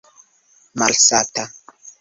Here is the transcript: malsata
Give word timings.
malsata 0.79 1.43